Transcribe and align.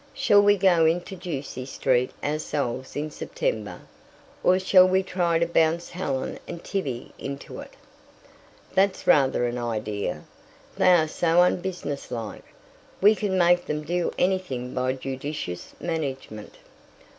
Shall 0.15 0.41
we 0.41 0.57
go 0.57 0.87
into 0.87 1.15
Ducie 1.15 1.67
Street 1.67 2.09
ourselves 2.23 2.95
in 2.95 3.11
September? 3.11 3.81
Or 4.43 4.57
shall 4.57 4.87
we 4.87 5.03
try 5.03 5.37
to 5.37 5.45
bounce 5.45 5.91
Helen 5.91 6.39
and 6.47 6.63
Tibby 6.63 7.11
into 7.19 7.59
it? 7.59 7.73
That's 8.73 9.05
rather 9.05 9.45
an 9.45 9.59
idea. 9.59 10.23
They 10.75 10.93
are 10.93 11.07
so 11.07 11.43
unbusinesslike, 11.43 12.45
we 12.99 13.13
could 13.13 13.29
make 13.33 13.67
them 13.67 13.83
do 13.83 14.11
anything 14.17 14.73
by 14.73 14.93
judicious 14.93 15.75
management. 15.79 16.55